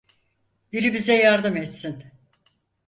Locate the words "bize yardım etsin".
0.93-2.03